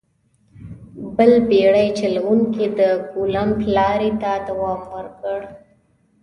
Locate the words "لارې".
3.77-4.11